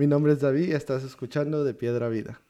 [0.00, 2.40] Mi nombre es David y estás escuchando De Piedra Vida.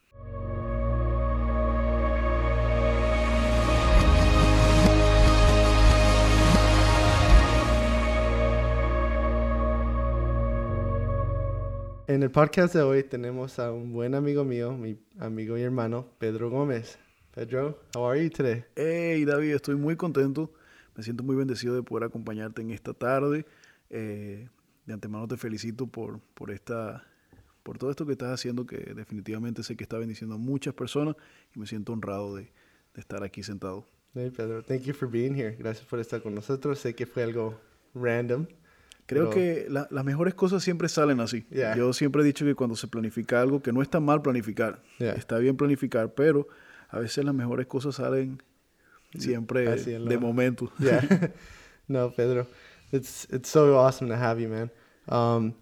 [12.06, 16.06] En el podcast de hoy tenemos a un buen amigo mío, mi amigo y hermano,
[16.18, 17.00] Pedro Gómez.
[17.34, 18.62] Pedro, how are you today?
[18.76, 20.52] Hey David, estoy muy contento.
[20.94, 23.44] Me siento muy bendecido de poder acompañarte en esta tarde.
[23.88, 24.48] Eh,
[24.86, 27.09] de antemano te felicito por, por, esta,
[27.70, 31.14] por todo esto que estás haciendo, que definitivamente sé que está bendiciendo a muchas personas
[31.54, 32.50] y me siento honrado de,
[32.94, 33.86] de estar aquí sentado.
[34.12, 35.54] Hey Pedro, thank you for being here.
[35.56, 36.80] Gracias por estar con nosotros.
[36.80, 37.60] Sé que fue algo
[37.94, 38.46] random,
[39.06, 41.46] Creo que las mejores cosas siempre salen así.
[41.76, 45.38] Yo siempre he dicho que cuando se planifica algo, que no está mal planificar, está
[45.38, 46.48] bien planificar, pero
[46.88, 48.42] a veces las mejores cosas salen
[49.16, 50.72] siempre de momento.
[51.86, 52.48] no, Pedro,
[52.90, 54.72] it's it's so awesome to have you, man.
[55.06, 55.54] Um,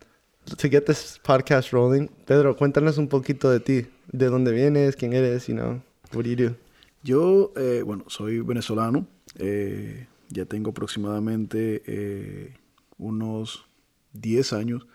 [0.57, 5.13] to get this podcast rolling, Pedro, cuéntanos un poquito de ti, de dónde vienes, quién
[5.13, 5.83] eres, you know,
[6.13, 6.57] what do you do?
[7.03, 9.07] Yo, eh, bueno, soy venezolano.
[9.39, 12.55] Eh, ya tengo aproximadamente eh,
[12.99, 13.67] unos
[14.13, 14.87] 10 años,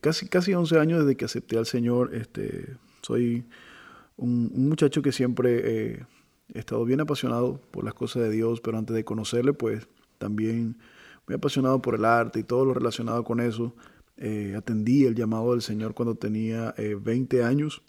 [0.00, 2.14] casi, casi 11 años desde que acepté al Señor.
[2.14, 3.46] Este, soy
[4.16, 6.06] un, muchacho que siempre
[6.48, 10.76] he estado bien apasionado por las cosas de Dios, pero antes de conocerle, pues también
[11.26, 13.74] muy apasionado por el arte y todo lo relacionado con eso.
[14.18, 17.82] Eh, atendí el llamado del Señor cuando tenía 20 años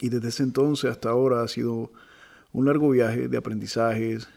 [0.00, 1.92] y desde ese entonces hasta ahora ha sido
[2.52, 4.28] un largo viaje de aprendizajes,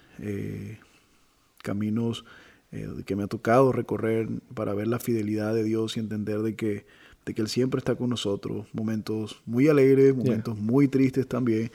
[1.61, 2.25] caminos
[2.71, 6.55] eh, que me ha tocado recorrer para ver la fidelidad de Dios y entender de
[6.55, 6.85] que,
[7.25, 8.67] de que Él siempre está con nosotros.
[8.71, 11.69] Momentos muy alegres, momentos muy tristes también.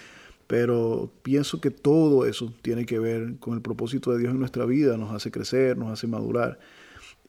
[0.47, 4.65] Pero pienso que todo eso tiene que ver con el propósito de Dios en nuestra
[4.65, 6.59] vida, nos hace crecer, nos hace madurar.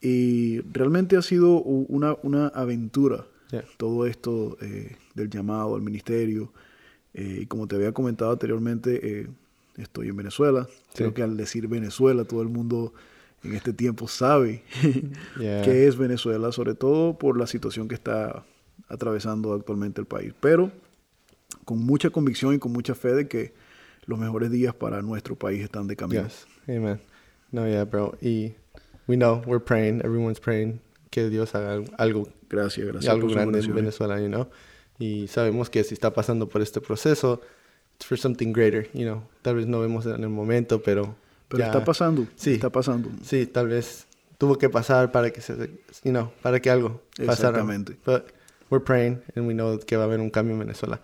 [0.01, 3.25] Y realmente ha sido una, una aventura
[3.77, 6.51] todo esto eh, del llamado al ministerio.
[7.13, 9.27] Eh, y como te había comentado anteriormente,
[9.77, 10.67] estoy en Venezuela.
[10.93, 12.93] Creo que al decir Venezuela todo el mundo
[13.43, 14.63] en este tiempo sabe
[15.37, 18.43] qué es Venezuela, sobre todo por la situación que está
[18.89, 20.33] atravesando actualmente el país.
[20.39, 20.71] Pero
[21.65, 23.53] con mucha convicción y con mucha fe de que
[24.05, 26.23] los mejores días para nuestro país están de camino.
[26.23, 26.47] Yes.
[26.67, 26.99] Amen.
[27.51, 28.17] No, yeah, bro.
[28.21, 28.53] Y
[29.07, 30.79] we know, we're praying, everyone's praying
[31.11, 32.27] que Dios haga algo.
[32.49, 33.13] Gracias, gracias.
[33.13, 34.49] Algo grande en Venezuela, you know.
[34.99, 37.41] Y sabemos que si está pasando por este proceso,
[37.95, 39.23] it's for something greater, you know.
[39.41, 41.15] Tal vez no vemos en el momento, pero
[41.47, 42.27] pero está pasando.
[42.35, 42.53] Sí.
[42.53, 43.09] Está pasando.
[43.23, 44.05] Sí, tal vez
[44.37, 45.53] tuvo que pasar para que se,
[46.03, 47.49] you know, para que algo pasara.
[47.49, 47.97] Exactamente.
[48.05, 48.33] But
[48.69, 50.99] we're praying and we know que va a haber un cambio en Venezuela.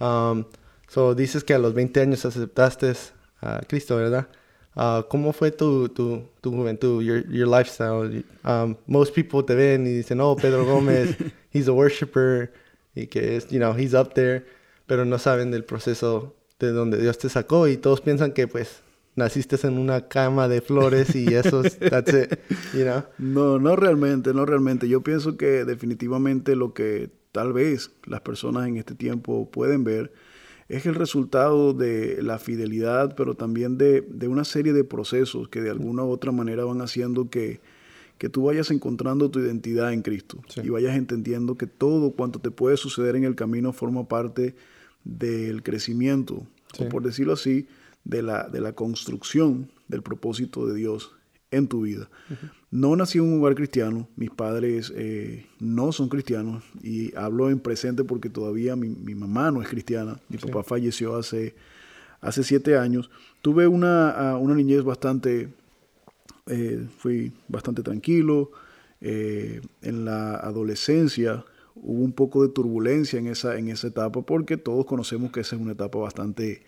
[0.00, 0.44] Um,
[0.88, 2.92] so dices que a los 20 años aceptaste
[3.40, 4.28] a Cristo, ¿verdad?
[4.76, 8.24] Uh, ¿Cómo fue tu, tu, tu juventud, your, your lifestyle?
[8.44, 11.16] Um, most people te ven y dicen, oh, Pedro Gómez,
[11.52, 12.52] he's a worshiper,
[12.94, 14.44] y que es, you know, he's up there,
[14.86, 18.82] pero no saben del proceso de donde Dios te sacó y todos piensan que pues
[19.16, 22.38] naciste en una cama de flores y eso es, that's it,
[22.72, 23.04] you know?
[23.18, 24.88] No, no realmente, no realmente.
[24.88, 30.12] Yo pienso que definitivamente lo que tal vez las personas en este tiempo pueden ver
[30.68, 35.60] es el resultado de la fidelidad, pero también de, de una serie de procesos que
[35.60, 37.60] de alguna u otra manera van haciendo que,
[38.18, 42.50] que tú vayas encontrando tu identidad en Cristo y vayas entendiendo que todo cuanto te
[42.50, 44.54] puede suceder en el camino forma parte
[45.04, 46.46] del crecimiento,
[46.78, 47.66] o por decirlo así,
[48.04, 51.12] de la, de la construcción del propósito de Dios
[51.56, 52.08] en tu vida.
[52.70, 57.60] No nací en un hogar cristiano, mis padres eh, no son cristianos y hablo en
[57.60, 61.54] presente porque todavía mi, mamá no es cristiana, mi papá falleció hace,
[62.20, 63.10] hace siete años.
[63.42, 65.50] Tuve una, una niñez bastante,
[66.46, 68.50] eh, fui bastante tranquilo.
[69.00, 71.44] Eh, en la adolescencia
[71.74, 75.56] hubo un poco de turbulencia en esa, en esa etapa porque todos conocemos que esa
[75.56, 76.62] es una etapa bastante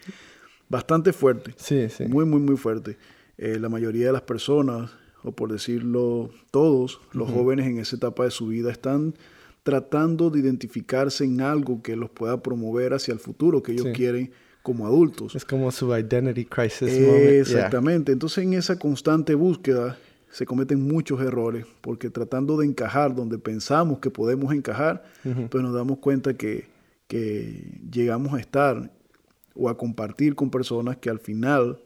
[0.68, 1.54] bastante fuerte.
[1.56, 2.04] Sí, sí.
[2.06, 2.96] Muy, muy, muy fuerte.
[3.38, 4.90] Eh, la mayoría de las personas,
[5.22, 9.14] o por decirlo todos, los jóvenes en esa etapa de su vida están
[9.62, 14.30] tratando de identificarse en algo que los pueda promover hacia el futuro que ellos quieren
[14.62, 15.34] como adultos.
[15.34, 16.88] Es como su identity crisis.
[16.90, 18.12] Exactamente.
[18.12, 19.98] Entonces en esa constante búsqueda
[20.30, 25.04] se cometen muchos errores porque tratando de encajar donde pensamos que podemos encajar,
[25.50, 26.68] pues nos damos cuenta que,
[27.06, 28.90] que llegamos a estar
[29.54, 31.78] o a compartir con personas que al final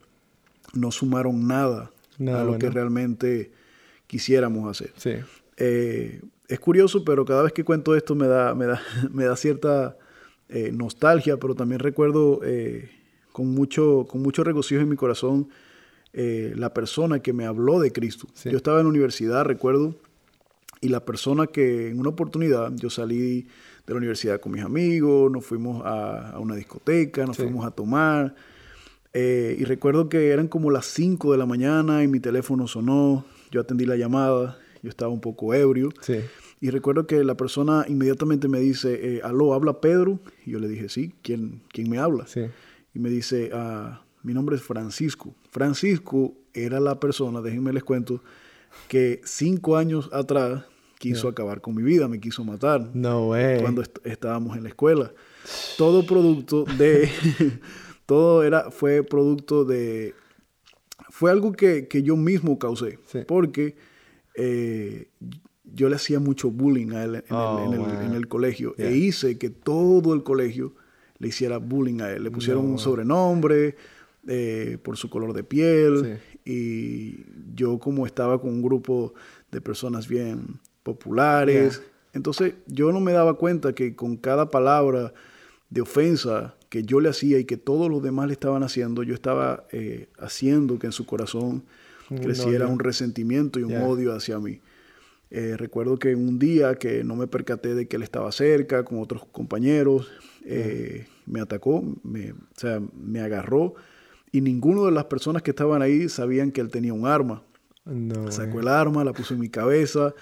[0.75, 1.91] no sumaron nada,
[2.21, 3.51] a lo que realmente
[4.07, 4.93] quisiéramos hacer.
[4.97, 5.13] Sí.
[5.57, 8.81] Eh, es curioso, pero cada vez que cuento esto me da, me da,
[9.13, 9.97] me da cierta
[10.49, 12.91] eh, nostalgia, pero también recuerdo eh,
[13.33, 15.49] con, mucho, con mucho regocijo en mi corazón
[16.13, 18.27] la persona que me habló de Cristo.
[18.45, 19.95] Yo estaba en la universidad, recuerdo,
[20.81, 23.47] Y la persona que en una oportunidad yo salí
[23.87, 28.35] de la universidad con mis amigos, nos fuimos a, una discoteca, nos fuimos a tomar.
[29.13, 33.25] Eh, y recuerdo que eran como las 5 de la mañana y mi teléfono sonó,
[33.51, 35.91] yo atendí la llamada, yo estaba un poco ebrio.
[36.61, 40.21] Y recuerdo que la persona inmediatamente me dice, eh, aló, ¿habla Pedro?
[40.45, 42.27] Y yo le dije, sí, ¿quién, quién me habla?
[42.95, 45.35] Y me dice, ah, mi nombre es Francisco.
[45.51, 48.23] Francisco era la persona, déjenme les cuento,
[48.89, 50.65] que cinco años atrás
[50.99, 52.91] quiso acabar con mi vida, me quiso matar.
[52.95, 53.63] No way.
[53.63, 55.13] Cuando estábamos en la escuela.
[55.79, 57.09] Todo producto de.
[58.11, 60.17] todo era, fue producto de.
[61.11, 62.99] Fue algo que, yo mismo causé.
[63.29, 63.77] Porque
[64.35, 65.11] eh,
[65.63, 68.75] yo le hacía mucho bullying a él en, el, oh, colegio.
[68.79, 70.75] E hice que todo el colegio
[71.19, 72.25] le hiciera bullying a él.
[72.25, 73.77] Le pusieron un sobrenombre
[74.27, 76.19] eh, por su color de piel.
[76.45, 79.15] Y yo como estaba con un grupo
[79.53, 81.81] de personas bien populares.
[82.13, 85.15] Entonces yo no me daba cuenta que con cada palabra
[85.69, 89.13] de ofensa que yo le hacía y que todos los demás le estaban haciendo, yo
[89.13, 91.65] estaba eh, haciendo que en su corazón
[92.09, 94.61] creciera un resentimiento y un odio hacia mí.
[95.31, 99.01] Eh, recuerdo que un día que no me percaté de que él estaba cerca con
[99.01, 100.09] otros compañeros,
[100.45, 103.75] eh, me atacó, me, o sea, me agarró
[104.33, 107.43] y ninguno de las personas que estaban ahí sabían que él tenía un arma.
[108.29, 110.15] Sacó el arma, la puso en mi cabeza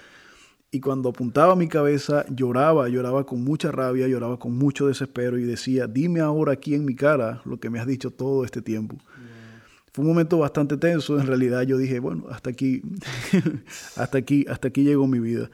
[0.71, 5.37] y cuando apuntaba a mi cabeza lloraba, lloraba con mucha rabia, lloraba con mucho desespero
[5.39, 8.61] y decía, dime ahora aquí en mi cara lo que me has dicho todo este
[8.61, 8.97] tiempo.
[9.91, 12.83] Fue un momento bastante tenso, en realidad yo dije, bueno, hasta aquí,
[13.95, 15.49] hasta aquí, hasta aquí llegó mi vida.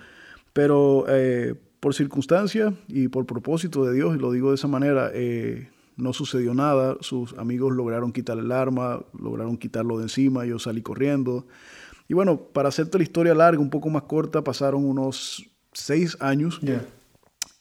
[0.52, 5.12] Pero eh, por circunstancia y por propósito de Dios, y lo digo de esa manera,
[5.14, 6.98] eh, no sucedió nada.
[7.00, 11.46] Sus amigos lograron quitar el arma, lograron quitarlo de encima, yo salí corriendo.
[12.08, 16.60] Y bueno, para hacerte la historia larga, un poco más corta, pasaron unos seis años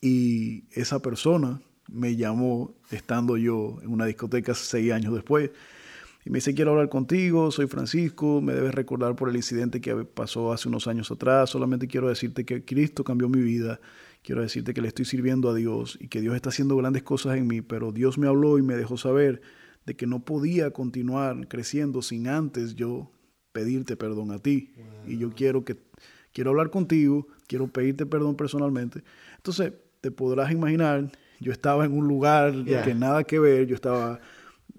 [0.01, 5.51] y esa persona me llamó estando yo en una discoteca seis años después.
[6.27, 9.95] Y me dice, quiero hablar contigo, soy Francisco, me debes recordar por el incidente que
[9.95, 13.79] pasó hace unos años atrás, solamente quiero decirte que Cristo cambió mi vida,
[14.23, 17.37] quiero decirte que le estoy sirviendo a Dios y que Dios está haciendo grandes cosas
[17.37, 19.43] en mí, pero Dios me habló y me dejó saber
[19.85, 23.11] de que no podía continuar creciendo sin antes yo
[23.55, 24.75] pedirte perdón a ti.
[25.07, 25.77] Y yo quiero que
[26.33, 29.03] quiero hablar contigo, quiero pedirte perdón personalmente.
[29.37, 31.11] Entonces, te podrás imaginar,
[31.41, 34.21] yo estaba en un lugar que nada que ver, yo estaba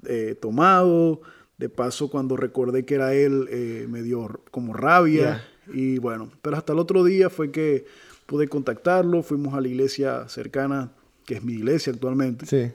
[0.05, 1.21] eh, tomado,
[1.57, 5.41] de paso cuando recordé que era él, eh, me dio como rabia.
[5.73, 7.85] Y bueno, pero hasta el otro día fue que
[8.25, 10.91] pude contactarlo, fuimos a la iglesia cercana,
[11.25, 12.45] que es mi iglesia actualmente.
[12.45, 12.73] Sí.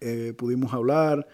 [0.00, 1.28] Eh, pudimos hablar,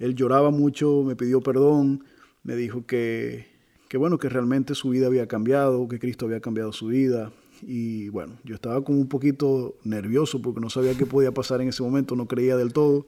[0.00, 2.04] él lloraba mucho, me pidió perdón
[2.42, 3.46] me dijo que,
[3.88, 7.32] que, bueno, que realmente su vida había cambiado, que Cristo había cambiado su vida.
[7.62, 11.68] Y bueno, yo estaba como un poquito nervioso porque no sabía qué podía pasar en
[11.68, 13.06] ese momento, no creía del todo.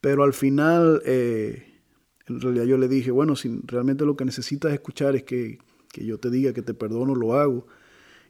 [0.00, 1.64] Pero al final, eh,
[2.26, 5.58] en realidad yo le dije, bueno, si realmente lo que necesitas escuchar es que,
[5.90, 7.66] que yo te diga que te perdono, lo hago.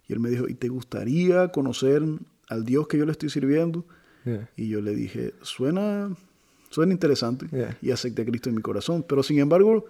[0.08, 2.02] Y él me dijo, ¿y te gustaría conocer
[2.48, 3.84] al Dios que yo le estoy sirviendo?
[4.56, 6.14] Y yo le dije, suena,
[6.70, 7.46] suena interesante.
[7.80, 9.04] Y acepté a Cristo en mi corazón.
[9.08, 9.86] Pero sin embargo,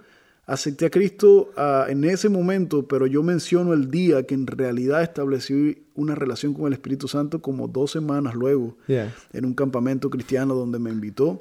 [0.46, 5.02] acepté a Cristo ah, en ese momento, pero yo menciono el día que en realidad
[5.02, 10.54] establecí una relación con el Espíritu Santo como dos semanas luego, en un campamento cristiano
[10.54, 11.40] donde me invitó.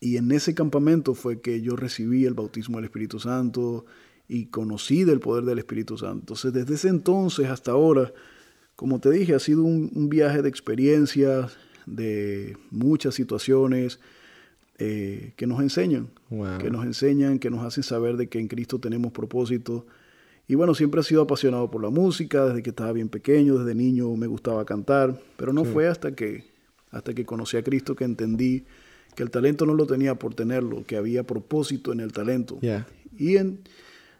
[0.00, 3.84] Y en ese campamento fue que yo recibí el bautismo del Espíritu Santo
[4.28, 6.20] y conocí del poder del Espíritu Santo.
[6.20, 8.12] Entonces, desde ese entonces hasta ahora,
[8.76, 11.56] como te dije, ha sido un, un viaje de experiencias,
[11.86, 13.98] de muchas situaciones,
[14.78, 18.78] eh, que nos enseñan, que nos enseñan, que nos hacen saber de que en Cristo
[18.78, 19.86] tenemos propósito.
[20.46, 23.74] Y bueno, siempre he sido apasionado por la música, desde que estaba bien pequeño, desde
[23.74, 26.44] niño me gustaba cantar, pero no fue hasta que,
[26.90, 28.64] hasta que conocí a Cristo que entendí
[29.14, 32.58] que el talento no lo tenía por tenerlo, que había propósito en el talento.
[33.16, 33.60] Y en,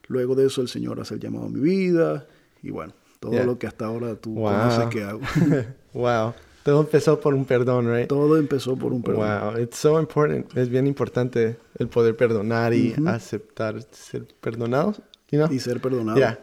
[0.09, 2.27] luego de eso el Señor hace el llamado a mi vida
[2.63, 5.21] y bueno, todo lo que hasta ahora tú conoces que hago.
[5.95, 6.35] wow.
[6.69, 8.09] Todo empezó por un perdón, right?
[8.09, 9.55] Todo empezó por un perdón.
[9.55, 10.55] Wow, it's so important.
[10.55, 15.51] Es bien importante el poder perdonar y aceptar ser perdonados, you know?
[15.51, 16.19] Y ser perdonado.
[16.19, 16.39] Yeah.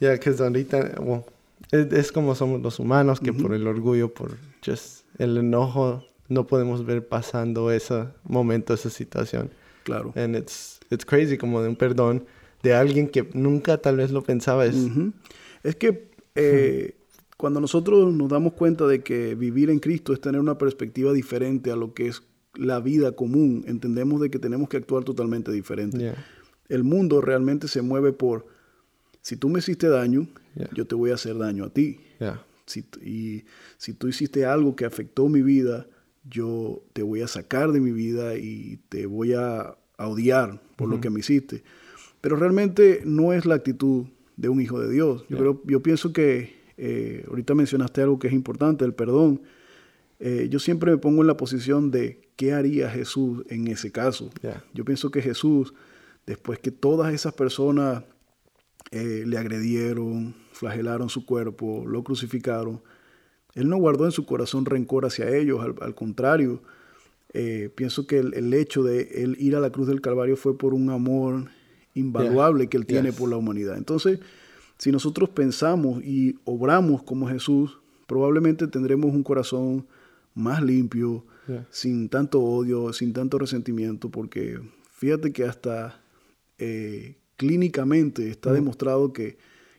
[0.00, 1.22] Yeah, que ahorita, well,
[1.70, 6.84] es, como somos los humanos que por el orgullo, por just el enojo, no podemos
[6.84, 9.50] ver pasando ese momento, esa situación.
[9.84, 10.12] Claro.
[10.16, 12.26] And it's, it's crazy como de un perdón
[12.64, 14.66] de alguien que nunca tal vez lo pensaba.
[14.66, 14.74] Es,
[15.62, 16.96] es que eh,
[17.36, 21.70] cuando nosotros nos damos cuenta de que vivir en Cristo es tener una perspectiva diferente
[21.70, 22.22] a lo que es
[22.54, 26.14] la vida común, entendemos de que tenemos que actuar totalmente diferente.
[26.68, 28.46] El mundo realmente se mueve por
[29.22, 30.28] si tú me hiciste daño,
[30.74, 31.98] yo te voy a hacer daño a ti.
[32.20, 32.44] Yeah.
[32.66, 33.44] Si, y
[33.76, 35.86] si tú hiciste algo que afectó mi vida,
[36.28, 41.00] yo te voy a sacar de mi vida y te voy a, odiar por lo
[41.00, 41.62] que me hiciste.
[42.20, 45.24] Pero realmente no es la actitud de un hijo de Dios.
[45.28, 49.42] Yo, creo, yo pienso que, eh, ahorita mencionaste algo que es importante, el perdón.
[50.20, 54.30] Eh, yo siempre me pongo en la posición de qué haría Jesús en ese caso.
[54.72, 55.74] Yo pienso que Jesús,
[56.26, 58.04] después que todas esas personas
[58.90, 62.80] eh, le agredieron, flagelaron su cuerpo, lo crucificaron,
[63.54, 66.62] él no guardó en su corazón rencor hacia ellos, al, contrario,
[67.32, 70.74] eh, pienso que el, hecho de él ir a la cruz del Calvario fue por
[70.74, 71.50] un amor
[71.94, 73.76] invaluable que él tiene por la humanidad.
[73.76, 74.18] Entonces,
[74.78, 79.86] si nosotros pensamos y obramos como Jesús, probablemente tendremos un corazón
[80.34, 81.24] más limpio,
[81.70, 84.58] sin tanto odio, sin tanto resentimiento, porque
[84.92, 86.00] fíjate que hasta
[86.58, 89.36] eh, clínicamente está demostrado que,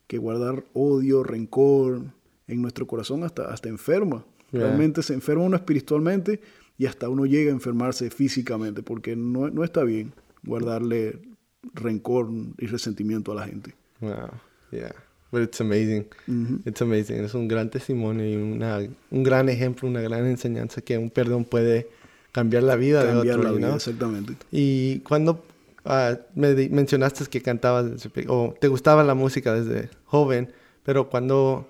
[0.07, 2.03] que guardar odio, rencor,
[2.47, 4.25] en nuestro corazón hasta, hasta enferma.
[4.51, 6.39] Realmente se enferma uno espiritualmente
[6.77, 11.19] y hasta uno llega a enfermarse físicamente porque no, no está bien guardarle
[11.73, 13.75] rencor y resentimiento a la gente.
[13.99, 14.29] Wow,
[14.71, 14.91] yeah.
[15.31, 16.05] But it's amazing.
[16.65, 17.23] It's amazing.
[17.23, 18.79] Es un gran testimonio y una,
[19.11, 21.89] un gran ejemplo, una gran enseñanza que un perdón puede
[22.31, 23.43] cambiar la vida de otro.
[23.43, 24.35] La vida, exactamente.
[24.51, 25.43] Y cuando
[25.83, 30.53] ah, me mencionaste que cantabas o te gustaba la música desde joven,
[30.83, 31.67] pero cuando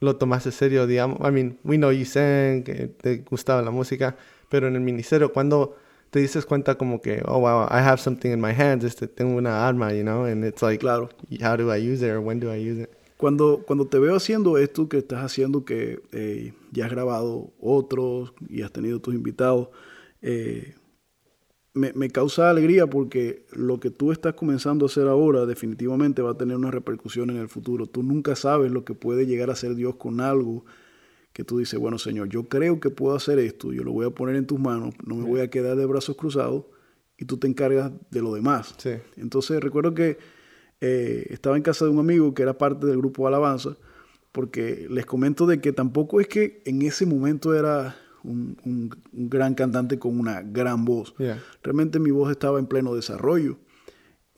[0.00, 1.18] lo tomaste serio, digamos.
[1.20, 4.16] I mean, we know you sang, que te gustaba la música,
[4.48, 5.76] pero en el ministerio, cuando
[6.10, 9.36] te dices cuenta como que, oh, wow, I have something in my hands, este, tengo
[9.36, 11.08] una arma, you know, and it's like, claro.
[11.40, 12.90] how do I use it or when do I use it?
[13.16, 18.34] Cuando, cuando te veo haciendo esto que estás haciendo, que eh, ya has grabado otros
[18.48, 19.68] y has tenido tus invitados,
[20.20, 20.74] eh,
[21.76, 26.36] me, causa alegría porque lo que tú estás comenzando a hacer ahora definitivamente va a
[26.36, 27.86] tener una repercusión en el futuro.
[27.86, 30.64] Tú nunca sabes lo que puede llegar a hacer Dios con algo
[31.36, 34.10] que tú dices, bueno Señor, yo creo que puedo hacer esto, yo lo voy a
[34.10, 36.64] poner en tus manos, no me voy a quedar de brazos cruzados
[37.18, 38.74] y tú te encargas de lo demás.
[39.18, 40.16] Entonces recuerdo que
[40.80, 43.76] eh, estaba en casa de un amigo que era parte del grupo Alabanza,
[44.32, 49.98] porque les comento de que tampoco es que en ese momento era un, gran cantante
[49.98, 51.14] con una gran voz.
[51.62, 53.58] Realmente mi voz estaba en pleno desarrollo.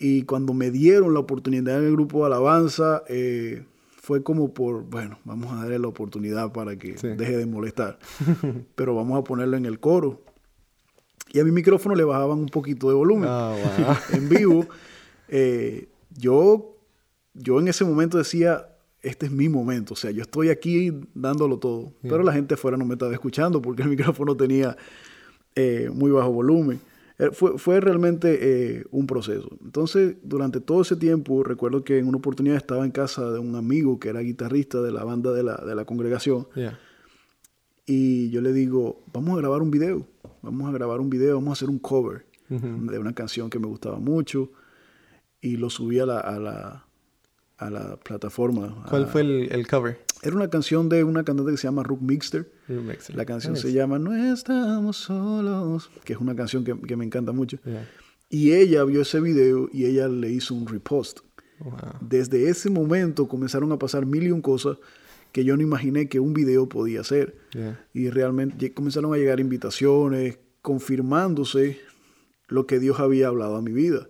[0.01, 3.65] Y cuando me dieron la oportunidad en el grupo alabanza, eh,
[4.09, 7.99] fue como por, bueno, vamos a darle la oportunidad para que deje de molestar.
[8.75, 10.23] Pero vamos a ponerlo en el coro.
[11.31, 13.29] Y a mi micrófono le bajaban un poquito de volumen.
[13.31, 13.55] Ah,
[14.15, 14.67] en vivo.
[15.29, 16.79] Eh, yo,
[17.35, 18.71] yo en ese momento decía,
[19.03, 22.79] este es mi momento, o sea, yo estoy aquí dándolo todo, pero la gente afuera
[22.79, 24.75] no me estaba escuchando porque el micrófono tenía
[25.55, 26.81] eh, muy bajo volumen.
[27.19, 28.39] Eh, fue, fue, realmente
[28.79, 29.59] eh, un proceso.
[29.65, 33.57] Entonces, durante todo ese tiempo, recuerdo que en una oportunidad estaba en casa de un
[33.57, 36.47] amigo que era guitarrista de la banda de la, de la congregación.
[37.87, 40.07] Y yo le digo, vamos a grabar un video,
[40.43, 43.67] vamos a grabar un video, vamos a hacer un cover de una canción que me
[43.67, 44.53] gustaba mucho.
[45.41, 46.89] Y lo subí a la
[47.59, 48.85] a la plataforma.
[48.89, 49.99] ¿Cuál fue el, cover?
[50.23, 52.51] Era una canción de una cantante que se llama Rook Mixter.
[53.15, 57.59] La canción se llama No estamos solos, que es una canción que, me encanta mucho.
[58.29, 61.21] Y ella vio ese video y ella le hizo un repost.
[62.01, 64.79] Desde ese momento comenzaron a pasar mil y un cosas
[65.33, 67.37] que yo no imaginé que un video podía hacer.
[67.93, 71.79] Y realmente comenzaron a llegar invitaciones confirmándose
[72.49, 74.09] lo que Dios había hablado a mi vida.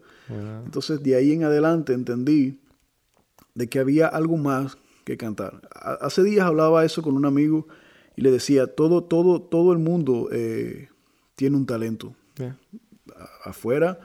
[0.64, 2.60] Entonces de ahí en adelante entendí
[3.54, 5.62] de que había algo más que cantar.
[5.72, 7.66] Hace días hablaba eso con un amigo
[8.14, 10.90] y le decía, todo, todo, todo el mundo eh,
[11.34, 12.14] tiene un talento.
[13.42, 13.98] Afuera,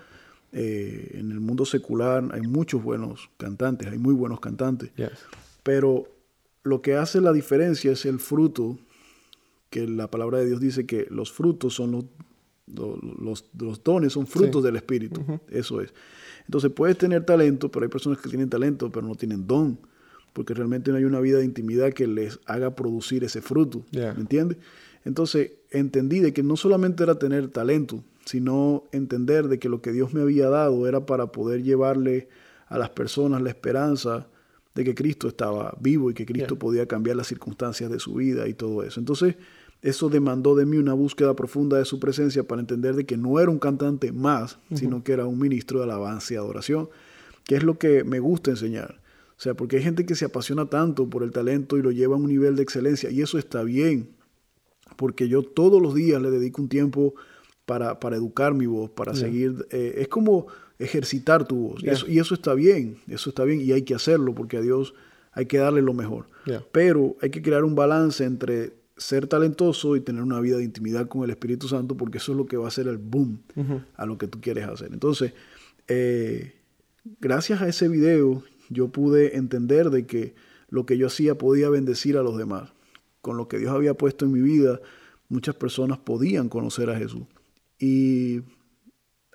[0.54, 4.92] eh, en el mundo secular, hay muchos buenos cantantes, hay muy buenos cantantes.
[5.62, 6.08] Pero
[6.64, 8.80] lo que hace la diferencia es el fruto,
[9.70, 12.06] que la palabra de Dios dice que los frutos son los,
[13.20, 15.22] los, los dones, son frutos del Espíritu.
[15.50, 15.94] Eso es.
[16.46, 19.78] Entonces puedes tener talento, pero hay personas que tienen talento, pero no tienen don,
[20.34, 23.86] porque realmente no hay una vida de intimidad que les haga producir ese fruto.
[23.92, 24.58] ¿Me entiendes?
[25.06, 29.92] Entonces entendí de que no solamente era tener talento, sino entender de que lo que
[29.92, 32.30] Dios me había dado era para poder llevarle
[32.68, 34.28] a las personas la esperanza
[34.76, 38.48] de que Cristo estaba vivo y que Cristo podía cambiar las circunstancias de su vida
[38.48, 39.00] y todo eso.
[39.00, 39.36] Entonces,
[39.82, 43.40] eso demandó de mí una búsqueda profunda de su presencia para entender de que no
[43.40, 46.90] era un cantante más, sino que era un ministro de alabanza y adoración,
[47.44, 49.03] que es lo que me gusta enseñar.
[49.44, 52.16] O sea, porque hay gente que se apasiona tanto por el talento y lo lleva
[52.16, 54.08] a un nivel de excelencia, y eso está bien,
[54.96, 57.14] porque yo todos los días le dedico un tiempo
[57.66, 59.68] para, para educar mi voz, para seguir.
[59.70, 60.48] Eh, es como
[60.80, 61.84] ejercitar tu voz.
[62.08, 64.94] y eso está bien, eso está bien y hay que hacerlo porque a Dios
[65.34, 66.28] hay que darle lo mejor.
[66.72, 71.10] Pero hay que crear un balance entre ser talentoso y tener una vida de intimidad
[71.10, 73.42] con el Espíritu Santo porque eso es lo que va a ser el boom
[73.98, 74.94] a lo que tú quieres hacer.
[74.94, 75.34] Entonces,
[75.90, 76.54] eh,
[77.20, 80.36] gracias a ese video yo pude entender de que
[80.70, 82.74] lo que yo hacía podía bendecir a los demás.
[83.22, 84.82] Con lo que Dios había puesto en mi vida,
[85.30, 87.24] muchas personas podían conocer a Jesús.
[87.80, 88.42] Y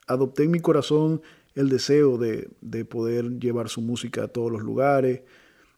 [0.07, 1.23] adopté en mi corazón
[1.55, 2.49] el deseo de,
[2.85, 5.23] poder llevar su música a todos los lugares.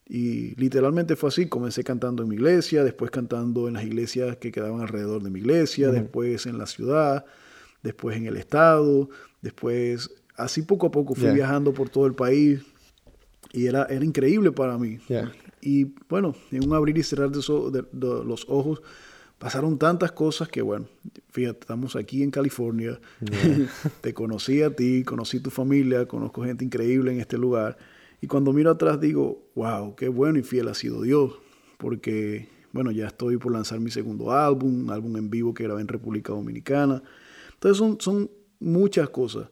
[0.07, 4.50] Y literalmente fue así, comencé cantando en mi iglesia, después cantando en las iglesias que
[4.50, 7.25] quedaban alrededor de mi iglesia, después en la ciudad,
[7.83, 9.09] después en el estado,
[9.40, 12.62] después así poco a poco fui viajando por todo el país
[13.52, 14.99] y era, era increíble para mí.
[15.61, 18.83] Y bueno, en un abrir y cerrar de, los ojos
[19.38, 20.87] pasaron tantas cosas que bueno,
[21.30, 23.00] fíjate, estamos aquí en California,
[24.00, 27.76] te conocí a ti, conocí tu familia, conozco gente increíble en este lugar.
[28.21, 31.33] Y cuando miro atrás digo, wow, qué bueno y fiel ha sido Dios,
[31.78, 35.80] porque bueno, ya estoy por lanzar mi segundo álbum, un álbum en vivo que grabé
[35.80, 37.02] en República Dominicana.
[37.54, 38.30] Entonces son, son
[38.61, 39.49] muchas cosas.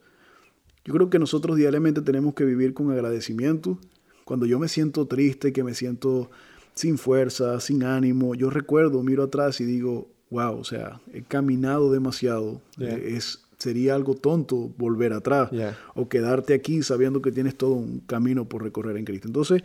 [0.88, 3.78] Yo creo que nosotros diariamente tenemos que vivir con agradecimiento.
[4.24, 6.30] Cuando yo me siento triste, que me siento
[6.72, 11.92] sin fuerza, sin ánimo, yo recuerdo, miro atrás y digo, wow, o sea, he caminado
[11.92, 12.62] demasiado.
[12.78, 15.50] Es, sería algo tonto volver atrás
[15.94, 19.28] o quedarte aquí sabiendo que tienes todo un camino por recorrer en Cristo.
[19.28, 19.62] Entonces,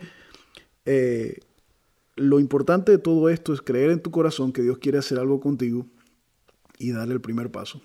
[0.84, 1.38] eh,
[2.16, 5.40] lo importante de todo esto es creer en tu corazón que Dios quiere hacer algo
[5.40, 5.86] contigo
[6.78, 7.80] y darle el primer paso.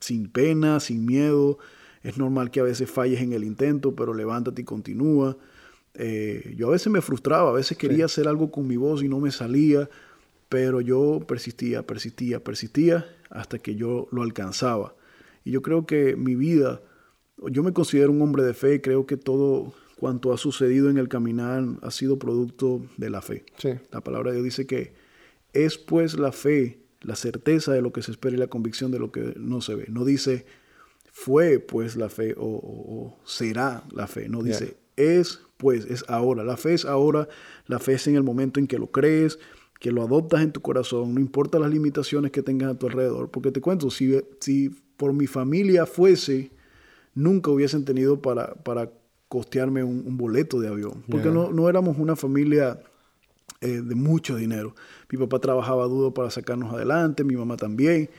[0.00, 1.58] Sin pena, sin miedo,
[2.04, 5.36] es normal que a veces falles en el intento, pero levántate y continúa.
[5.94, 9.08] Eh, yo a veces me frustraba, a veces quería hacer algo con mi voz y
[9.08, 9.88] no me salía,
[10.50, 14.94] pero yo persistía, persistía, persistía hasta que yo lo alcanzaba.
[15.44, 16.82] Y yo creo que mi vida,
[17.50, 21.08] yo me considero un hombre de fe, creo que todo cuanto ha sucedido en el
[21.08, 23.46] caminar ha sido producto de la fe.
[23.90, 24.92] La palabra de Dios dice que
[25.54, 28.98] es pues la fe, la certeza de lo que se espera y la convicción de
[28.98, 29.86] lo que no se ve.
[29.88, 30.44] No dice
[31.16, 34.28] fue pues la fe o, será la fe.
[34.28, 36.44] No dice es pues, es ahora.
[36.44, 37.28] La fe es ahora,
[37.66, 39.38] la fe es en el momento en que lo crees,
[39.80, 43.30] que lo adoptas en tu corazón, no importa las limitaciones que tengas a tu alrededor.
[43.30, 46.50] Porque te cuento, si, si por mi familia fuese,
[47.14, 48.90] nunca hubiesen tenido para, para
[49.28, 51.04] costearme un, boleto de avión.
[51.08, 52.82] Porque no, no éramos una familia
[53.60, 54.74] eh, de mucho dinero.
[55.10, 58.10] Mi papá trabajaba duro para sacarnos adelante, mi mamá también.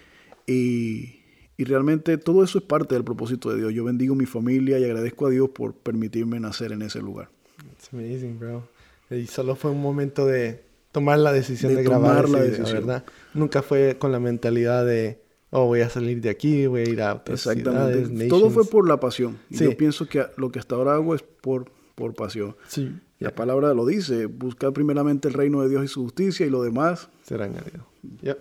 [0.48, 1.25] Y,
[1.58, 3.74] y realmente todo eso es parte del propósito de Dios.
[3.74, 7.30] Yo bendigo mi familia y agradezco a Dios por permitirme nacer en ese lugar.
[7.72, 8.68] It's amazing, bro.
[9.10, 12.86] Y solo fue un momento de tomar la decisión de, grabar la decisión.
[12.86, 13.06] ¿verdad?
[13.34, 17.02] Nunca fue con la mentalidad de, oh, voy a salir de aquí, voy a ir
[17.02, 18.28] a otras Exactamente.
[18.28, 19.38] Todo fue por la pasión.
[19.50, 22.56] Yo pienso que lo que hasta ahora hago es por, por pasión.
[22.68, 22.94] Sí.
[23.20, 26.64] La palabra lo dice, buscar primeramente el reino de Dios y su justicia y lo
[26.64, 27.88] demás será añadido.
[28.22, 28.40] Yep.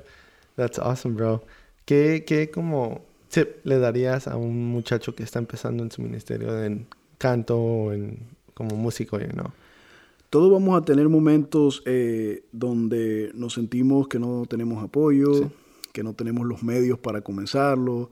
[0.56, 1.44] That's awesome, bro.
[1.84, 6.62] ¿Qué, qué como tip le darías a un muchacho que está empezando en su ministerio
[6.64, 6.86] en
[7.18, 8.18] canto o en,
[8.54, 9.18] como músico?
[9.18, 9.52] ¿no?
[10.30, 15.50] Todos vamos a tener momentos eh, donde nos sentimos que no tenemos apoyo,
[15.92, 18.10] que no tenemos los medios para comenzarlo,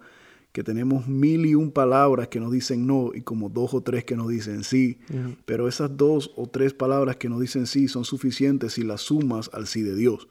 [0.53, 4.05] que tenemos mil y un palabras que nos dicen no y como dos o tres
[4.05, 4.99] que nos dicen sí,
[5.47, 9.51] pero esas dos o tres palabras que nos dicen sí son suficientes si las sumas
[9.53, 10.29] al sí de Dios.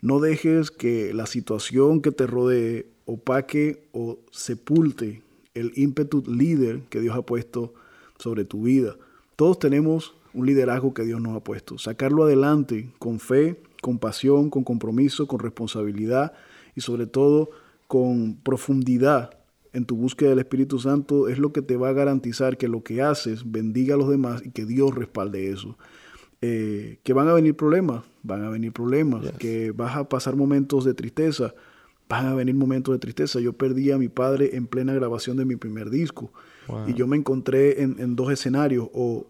[0.00, 5.22] No dejes que la situación que te rodee opaque o sepulte
[5.54, 7.74] el ímpetu líder que Dios ha puesto
[8.18, 8.96] sobre tu vida.
[9.36, 11.78] Todos tenemos un liderazgo que Dios nos ha puesto.
[11.78, 16.32] Sacarlo adelante con fe, con pasión, con compromiso, con responsabilidad
[16.74, 17.50] y sobre todo
[17.86, 19.36] con profundidad
[19.72, 22.82] en tu búsqueda del Espíritu Santo es lo que te va a garantizar que lo
[22.82, 25.76] que haces bendiga a los demás y que Dios respalde eso.
[26.44, 30.84] Eh, que van a venir problemas, van a venir problemas, que vas a pasar momentos
[30.84, 31.54] de tristeza,
[32.08, 33.38] van a venir momentos de tristeza.
[33.38, 36.32] Yo perdí a mi padre en plena grabación de mi primer disco
[36.88, 39.28] y yo me encontré en, dos escenarios, o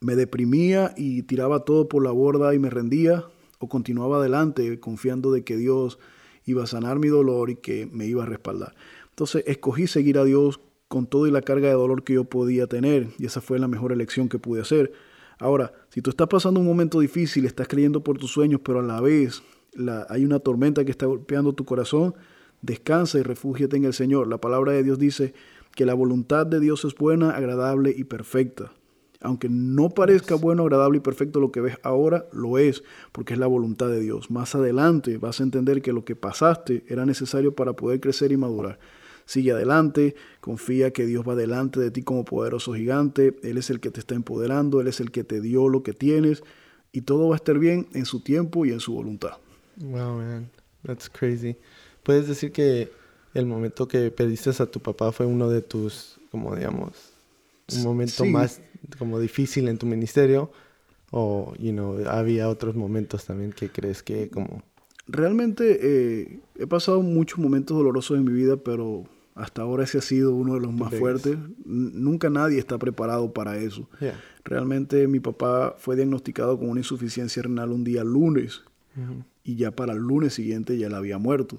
[0.00, 3.26] me deprimía y tiraba todo por la borda y me rendía,
[3.58, 5.98] o continuaba adelante confiando de que Dios
[6.46, 8.74] iba a sanar mi dolor y que me iba a respaldar.
[9.10, 10.58] Entonces escogí seguir a Dios
[10.88, 13.68] con todo y la carga de dolor que yo podía tener y esa fue la
[13.68, 14.92] mejor elección que pude hacer
[15.38, 18.82] Ahora, si tú estás pasando un momento difícil, estás creyendo por tus sueños, pero a
[18.82, 19.42] la vez
[20.08, 22.14] hay una tormenta que está golpeando tu corazón,
[22.62, 24.28] descansa y refúgiate en el Señor.
[24.28, 25.34] La palabra de Dios dice
[25.74, 28.72] que la voluntad de Dios es buena, agradable y perfecta.
[29.20, 33.40] Aunque no parezca bueno, agradable y perfecto lo que ves ahora, lo es, porque es
[33.40, 34.30] la voluntad de Dios.
[34.30, 38.36] Más adelante vas a entender que lo que pasaste era necesario para poder crecer y
[38.36, 38.78] madurar.
[39.26, 43.80] Sigue adelante, confía que Dios va delante de ti como poderoso gigante, Él es el
[43.80, 46.42] que te está empoderando, Él es el que te dio lo que tienes
[46.92, 49.38] y todo va a estar bien en su tiempo y en su voluntad.
[49.76, 50.50] Wow, man,
[50.86, 51.56] that's crazy.
[52.02, 52.90] ¿Puedes decir que
[53.32, 57.12] el momento que pediste a tu papá fue uno de tus, como digamos,
[57.74, 58.60] un momento más
[58.98, 60.52] como difícil en tu ministerio?
[61.10, 64.62] O, you know, había otros momentos también que crees que como...
[65.06, 70.02] Realmente eh, he pasado muchos momentos dolorosos en mi vida, pero hasta ahora ese ha
[70.02, 71.36] sido uno de los más fuertes.
[71.64, 73.88] nunca nadie está preparado para eso.
[74.44, 78.62] Realmente mi papá fue diagnosticado con una insuficiencia renal un día lunes
[79.42, 81.58] y ya para el lunes siguiente ya él había muerto.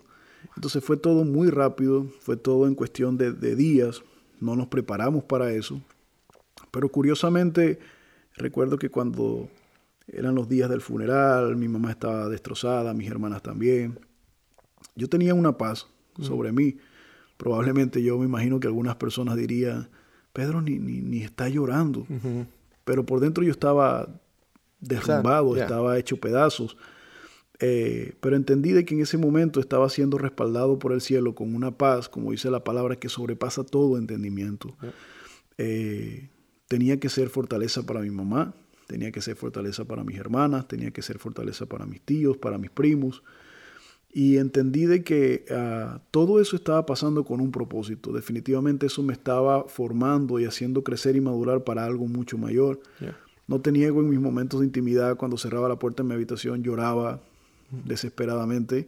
[0.56, 4.04] Entonces fue todo muy rápido, fue todo en cuestión de, de días,
[4.40, 5.82] no nos preparamos para eso.
[6.72, 7.80] Pero curiosamente
[8.38, 9.50] recuerdo que cuando
[10.08, 14.00] eran los días del funeral, mi mamá estaba destrozada, mis hermanas también,
[14.96, 15.88] yo tenía una paz
[16.20, 16.78] sobre mí.
[17.38, 19.90] Probablemente yo me imagino que algunas personas dirían,
[20.32, 22.08] Pedro ni, ni, está llorando.
[22.86, 24.08] Pero por dentro yo estaba
[24.80, 26.78] derrumbado, estaba hecho pedazos.
[27.60, 31.56] Eh, pero entendí de que en ese momento estaba siendo respaldado por el cielo con
[31.56, 34.76] una paz, como dice la palabra, que sobrepasa todo entendimiento.
[35.58, 36.30] Eh,
[36.68, 38.54] tenía que ser fortaleza para mi mamá,
[38.88, 42.58] tenía que ser fortaleza para mis hermanas, tenía que ser fortaleza para mis tíos, para
[42.58, 43.24] mis primos.
[44.12, 48.14] Y entendí de que ah, todo eso estaba pasando con un propósito.
[48.14, 52.80] Definitivamente eso me estaba formando y haciendo crecer y madurar para algo mucho mayor.
[53.48, 56.64] No te niego en mis momentos de intimidad, cuando cerraba la puerta en mi habitación,
[56.64, 57.20] lloraba
[57.84, 58.88] desesperadamente.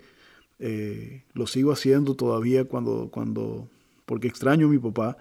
[0.60, 3.68] Eh, lo sigo haciendo todavía cuando, cuando,
[4.06, 5.18] porque extraño a mi papá,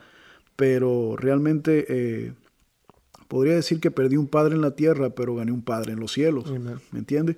[0.55, 2.33] pero realmente eh,
[3.29, 6.13] podría decir que perdí un padre en la tierra, pero gané un padre en los
[6.13, 6.51] cielos.
[6.93, 7.37] ¿Me entiendes?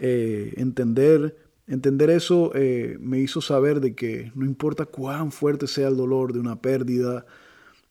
[0.00, 1.36] Eh, entender
[1.68, 6.32] Entender eso eh, me hizo saber de que no importa cuán fuerte sea el dolor
[6.32, 7.26] de una pérdida,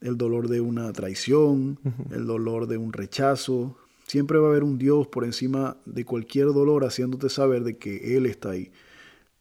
[0.02, 1.78] el dolor de una traición,
[2.12, 6.48] el dolor de un rechazo, siempre va a haber un Dios por encima de cualquier
[6.48, 8.72] dolor haciéndote saber de que Él está ahí.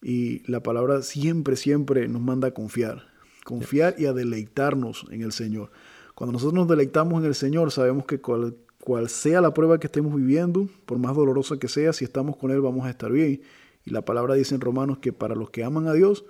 [0.02, 3.06] Y la palabra siempre, siempre nos manda a confiar,
[3.42, 5.70] confiar y a deleitarnos en el Señor.
[6.16, 9.86] Cuando nosotros nos deleitamos en el Señor, sabemos que cual, cual sea la prueba que
[9.86, 13.42] estemos viviendo, por más dolorosa que sea, si estamos con Él vamos a estar bien
[13.84, 16.24] y la palabra dice en Romanos que para los que aman a Dios,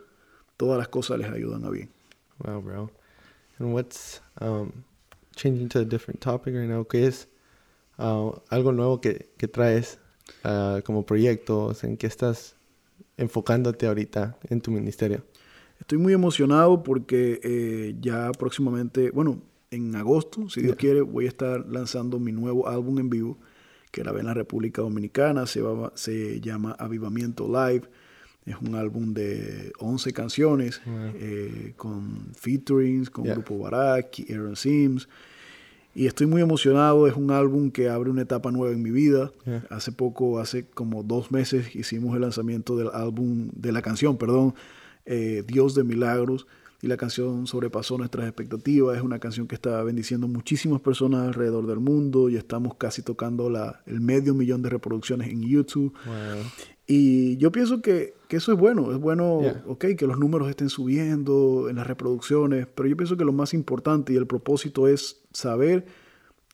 [0.56, 1.88] todas las cosas les ayudan a bien.
[2.38, 2.90] Wow, bro.
[3.60, 4.72] And what's um,
[5.36, 6.84] changing to a different topic right now?
[6.84, 7.28] ¿Qué es
[7.98, 10.00] uh, algo nuevo que, que traes
[10.44, 11.84] uh, como proyectos?
[11.84, 12.56] ¿En qué estás
[13.16, 15.22] enfocándote ahorita en tu ministerio?
[15.78, 21.28] Estoy muy emocionado porque eh, ya próximamente, bueno, en agosto, si Dios quiere, voy a
[21.28, 23.38] estar lanzando mi nuevo álbum en vivo
[23.90, 25.62] que grabé en la República Dominicana, se,
[25.94, 27.82] se llama Avivamiento Live.
[28.44, 35.08] Es un álbum de 11 canciones eh, con featurings, con Grupo Barak, Aaron Sims.
[35.94, 39.32] Y estoy muy emocionado, es un álbum que abre una etapa nueva en mi vida.
[39.70, 44.54] Hace poco, hace como dos meses, hicimos el lanzamiento del álbum, de la canción, perdón,
[45.06, 46.46] eh, Dios de Milagros
[46.86, 48.96] y la canción sobrepasó nuestras expectativas.
[48.96, 53.50] Es una canción que está bendiciendo muchísimas personas alrededor del mundo y estamos casi tocando
[53.50, 55.92] la, el medio millón de reproducciones en YouTube.
[56.86, 60.68] Y yo pienso que, que, eso es bueno, es bueno, ok, que los números estén
[60.68, 65.22] subiendo en las reproducciones, pero yo pienso que lo más importante y el propósito es
[65.32, 65.86] saber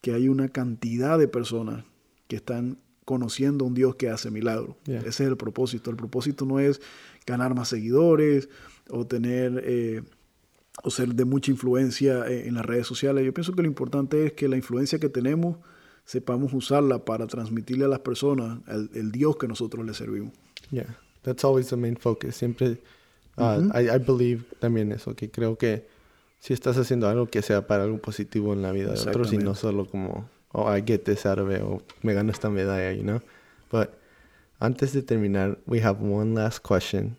[0.00, 1.84] que hay una cantidad de personas
[2.26, 4.76] que están conociendo a un Dios que hace milagros.
[4.86, 5.90] Ese es el propósito.
[5.90, 6.80] El propósito no es
[7.26, 8.48] ganar más seguidores
[8.88, 10.02] o tener eh,
[10.82, 13.24] o ser de mucha influencia eh, en las redes sociales.
[13.24, 15.56] Yo pienso que lo importante es que la influencia que tenemos
[16.04, 20.32] sepamos usarla para transmitirle a las personas el, Dios que nosotros le servimos.
[20.70, 22.36] Yeah, that's always the main focus.
[22.36, 22.78] Siempre,
[23.36, 25.86] uh, I, I, believe también eso, que creo que
[26.38, 29.38] si estás haciendo algo que sea para algo positivo en la vida de otros y
[29.38, 32.92] no solo como, oh, I get this out of it, o me gano esta medalla,
[32.92, 33.20] you know.
[33.70, 33.90] But
[34.58, 37.16] antes de terminar, we have one last question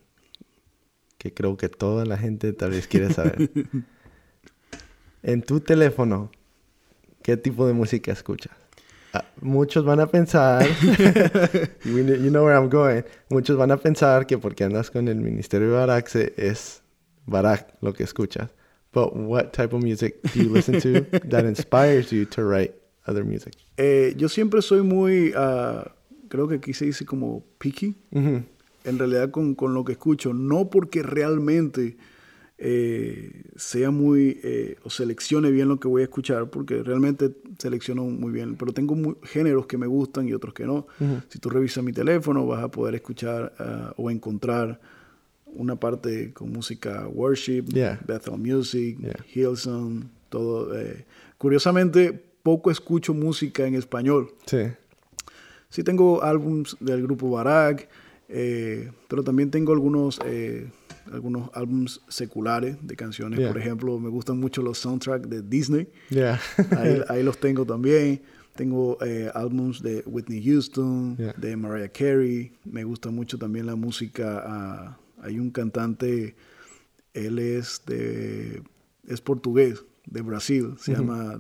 [1.24, 3.50] que creo que toda la gente tal vez quiere saber.
[5.24, 6.30] en tu teléfono,
[7.22, 8.52] ¿qué tipo de música escuchas?
[9.14, 10.66] Ah, muchos van a pensar,
[11.86, 15.70] you know where I'm going, muchos van a pensar que porque andas con el Ministerio
[15.70, 16.82] de Barak es
[17.26, 18.50] Barak lo que escuchas.
[18.92, 22.74] But what type of music do you listen to that inspires you to write
[23.08, 23.54] other music?
[23.78, 25.86] Eh, yo siempre soy muy, uh,
[26.28, 27.96] creo que aquí se dice como picky
[28.84, 31.98] en realidad con, lo que escucho, no porque realmente
[32.58, 38.04] eh, sea muy eh, o seleccione bien lo que voy a escuchar, porque realmente selecciono
[38.04, 40.88] muy bien, pero tengo géneros que me gustan y otros que no.
[41.30, 44.80] Si tú revisas mi teléfono vas a poder escuchar ah, o encontrar
[45.46, 48.00] una parte con música worship, Yeah.
[48.08, 49.26] Bethel Music, Yeah.
[49.34, 50.78] Hillsong, todo.
[50.80, 51.06] eh,
[51.38, 54.32] Curiosamente, poco escucho música en español.
[54.46, 54.64] Sí.
[55.70, 57.90] Sí tengo álbums del grupo Barak,
[58.36, 60.68] eh, pero también tengo algunos, eh,
[61.12, 63.38] algunos álbums seculares de canciones.
[63.38, 63.50] Yeah.
[63.50, 65.88] Por ejemplo, me gustan mucho los soundtracks de Disney.
[66.10, 66.40] Yeah.
[66.78, 68.24] Ahí, ahí los tengo también.
[68.56, 71.34] Tengo eh, álbums de Whitney Houston, Yeah.
[71.38, 72.52] de Mariah Carey.
[72.66, 74.42] Me gusta mucho también la música.
[74.44, 76.36] ah, hay un cantante,
[77.14, 78.64] él es de
[79.08, 80.74] es portugués, de Brasil.
[80.80, 81.40] Se llama,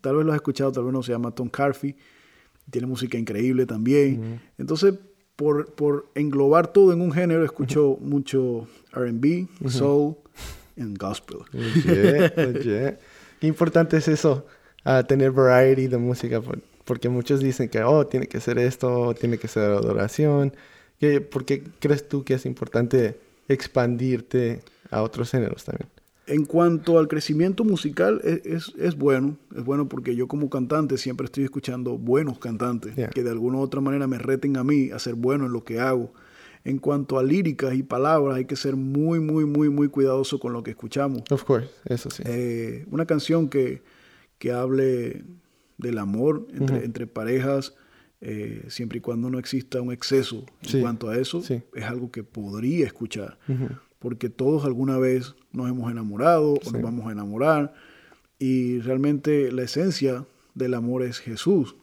[0.00, 1.94] tal vez lo has escuchado, tal vez no, se llama Tom Carfi.
[2.70, 4.40] Tiene música increíble también.
[4.56, 4.94] Entonces,
[5.36, 10.16] por, por englobar todo en un género, escucho mucho RB, soul
[10.76, 11.38] y gospel.
[11.52, 12.98] Legit, legit.
[13.40, 14.46] Qué importante es eso,
[14.84, 19.14] ah, tener variety de música, por- porque muchos dicen que, oh, tiene que ser esto,
[19.14, 20.52] tiene que ser adoración.
[21.00, 23.18] ¿Qué- ¿Por qué crees tú que es importante
[23.48, 25.88] expandirte a otros géneros también?
[26.26, 29.36] En cuanto al crecimiento musical, es, es, es bueno.
[29.56, 33.10] Es bueno porque yo como cantante siempre estoy escuchando buenos cantantes Yeah.
[33.10, 35.64] que de alguna u otra manera me reten a mí a ser bueno en lo
[35.64, 36.12] que hago.
[36.64, 40.52] En cuanto a líricas y palabras, hay que ser muy, muy, muy, muy cuidadoso con
[40.52, 41.22] lo que escuchamos.
[41.30, 42.22] Of course, eso sí.
[42.24, 43.82] Eh, una canción que,
[44.38, 45.24] que hable
[45.78, 46.84] del amor entre, Ujú.
[46.84, 47.74] entre parejas,
[48.20, 51.62] eh, siempre y cuando no exista un exceso en Sí, cuanto a eso, sí.
[51.74, 53.70] es algo que podría escuchar Ujú.
[54.02, 57.72] Porque todos alguna vez nos hemos enamorado o nos vamos a enamorar
[58.38, 61.76] y realmente la esencia del amor es Jesús,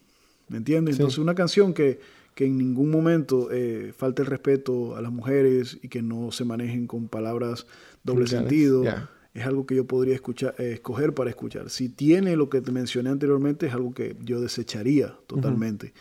[0.50, 0.98] ¿me entiendes?
[0.98, 1.02] Sí.
[1.02, 2.02] Entonces una canción que,
[2.36, 6.44] que en ningún momento eh, falte el respeto a las mujeres y que no se
[6.44, 7.66] manejen con palabras
[8.04, 9.10] doble Vulgares, sentido, yeah.
[9.34, 11.70] es algo que yo podría escuchar, eh, escoger para escuchar.
[11.70, 15.94] Si tiene lo que te mencioné anteriormente, es algo que yo desecharía totalmente.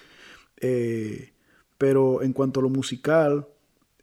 [0.57, 1.31] Eh,
[1.79, 3.47] pero en cuanto a lo musical,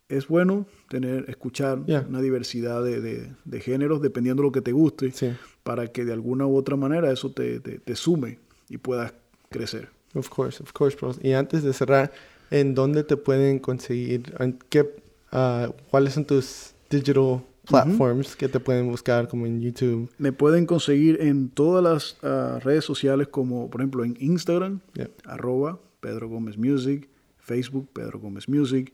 [0.10, 2.06] es bueno tener, escuchar Yeah.
[2.08, 5.32] una diversidad de, de- de géneros dependiendo de lo que te guste, Sí,
[5.63, 8.39] para que de alguna u otra manera eso te, te- te sume
[8.70, 9.13] y puedas
[9.50, 9.89] crecer.
[10.13, 11.20] of course, of course, bros.
[11.24, 12.12] Y antes de cerrar,
[12.52, 14.34] ¿en dónde te pueden conseguir?
[14.39, 14.89] ¿En qué,
[15.32, 20.10] ah, ¿Cuáles son tus digital platforms que te pueden buscar como en YouTube?
[20.20, 25.10] Me pueden conseguir en todas las ah, redes sociales como por ejemplo en Instagram, Yeah.
[25.26, 28.94] arroba Pedro Gómez Music, Facebook Pedro Gómez Music,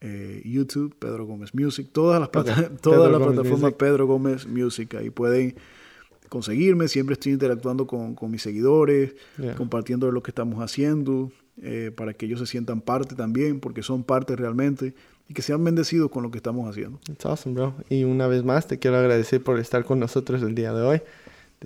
[0.00, 3.72] eh, YouTube Pedro Gómez Music, todas las, plata- Ok, todas Pedro las Gómez plataformas.
[3.74, 4.94] Pedro Gómez Music.
[4.94, 5.54] Ahí pueden
[6.28, 9.54] conseguirme, siempre estoy interactuando con, con mis seguidores, Yeah.
[9.54, 11.32] compartiendo lo que estamos haciendo,
[11.62, 14.94] eh, para que ellos se sientan parte también, porque son parte realmente,
[15.28, 17.00] y que sean bendecidos con lo que estamos haciendo.
[17.10, 17.74] It's awesome, bro.
[17.88, 21.02] Y una vez más te quiero agradecer por estar con nosotros el día de hoy.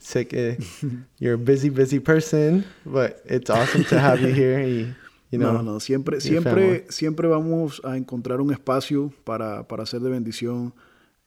[0.00, 0.56] Sé que
[1.18, 4.66] you're a busy, busy person, but it's awesome to have you here.
[4.68, 4.94] Y,
[5.32, 6.62] you know, no, no, siempre, your family.
[6.66, 10.72] siempre, siempre vamos a encontrar un espacio para, para hacer de bendición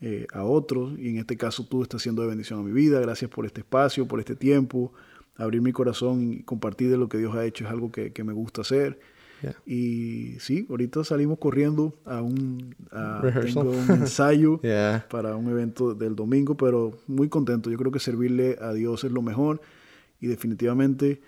[0.01, 0.97] eh, a otros.
[0.97, 2.99] Y en este caso tú estás siendo de bendición a mi vida.
[3.01, 4.93] Gracias por este espacio, por este tiempo.
[5.37, 8.23] Abrir mi corazón y compartir de lo que Dios ha hecho es algo que, que
[8.23, 8.99] me gusta hacer.
[9.41, 9.55] Yeah.
[9.65, 15.05] Y sí, ahorita salimos corriendo a un, a- tengo un ensayo Yeah.
[15.09, 17.69] para un evento del domingo, pero muy contento.
[17.69, 19.59] Yo creo que servirle a Dios es lo mejor
[20.21, 21.21] y definitivamente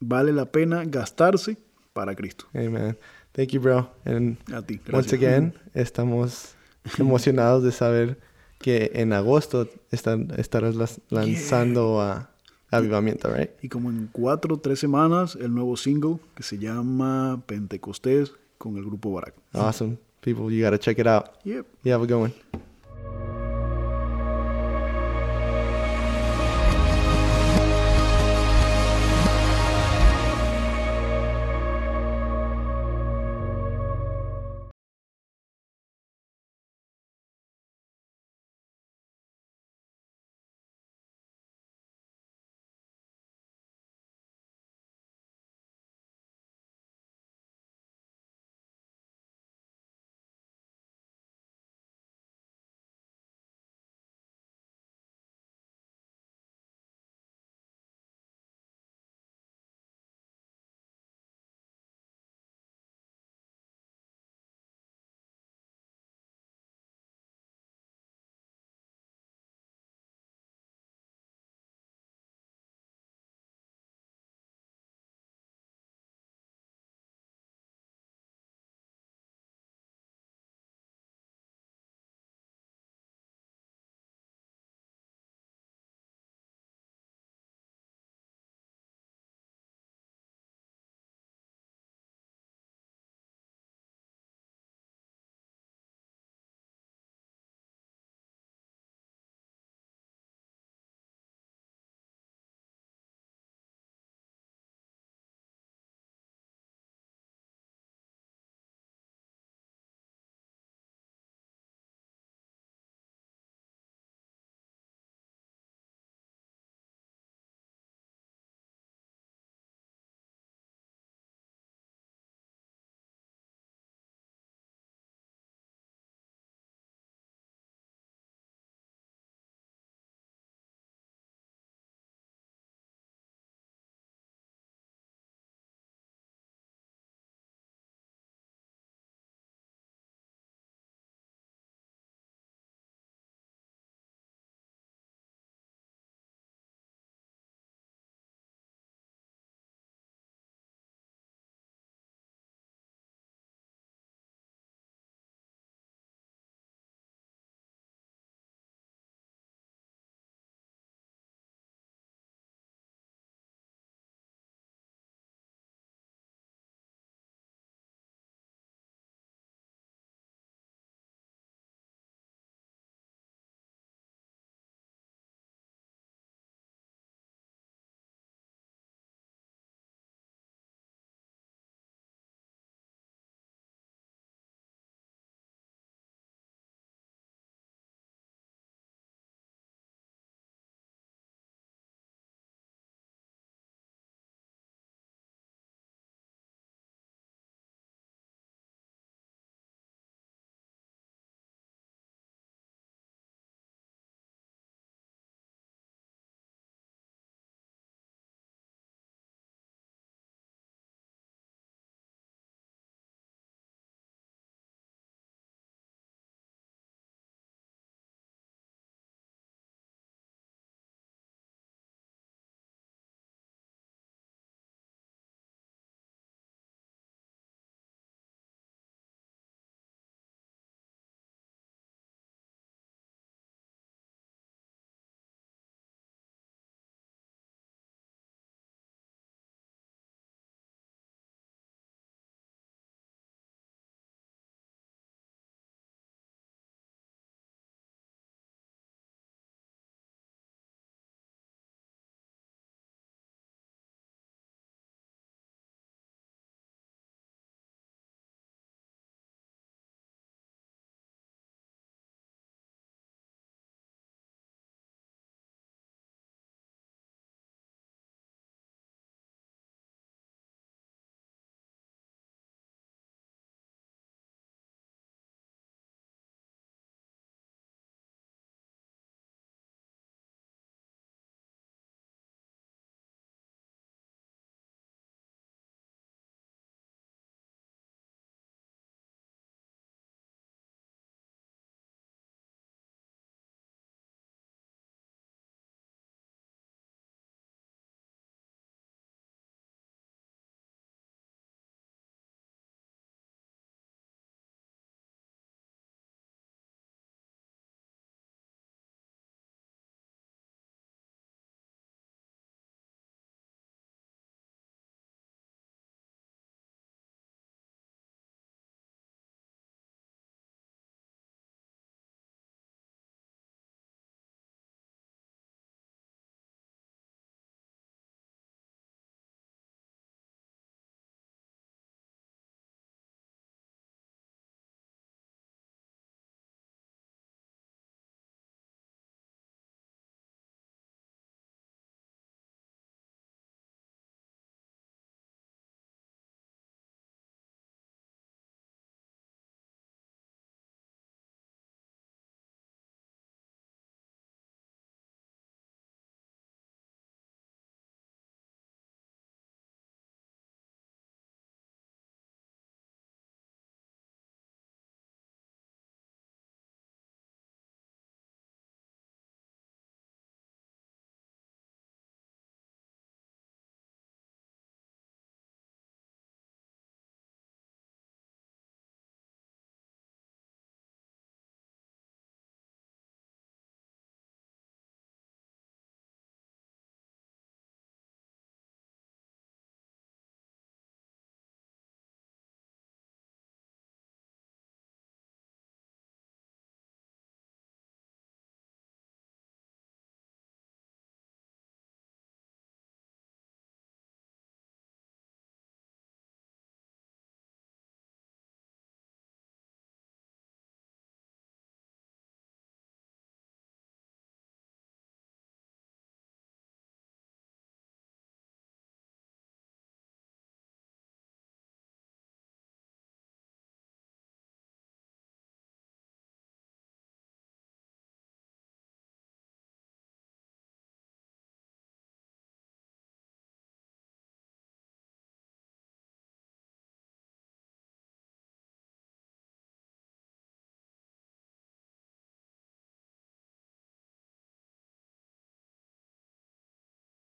[0.00, 1.58] vale la pena gastarse
[1.92, 2.46] para Cristo.
[2.54, 2.96] Amen.
[3.32, 3.90] Thank you, bro.
[4.04, 4.80] And A ti.
[4.92, 5.22] once Gracias.
[5.22, 6.54] again, estamos
[6.98, 8.18] emocionados de saber
[8.58, 10.74] que en agosto están, estarás
[11.08, 12.30] lanzando a
[12.72, 13.50] Avivamiento, right?
[13.62, 18.76] Y como en cuatro o tres semanas, el nuevo single que se llama Pentecostés con
[18.76, 19.34] el grupo Barak.
[19.52, 19.98] Awesome.
[20.20, 21.30] People, you got to check it out.
[21.44, 21.66] Yep.
[21.82, 22.34] You have a good one.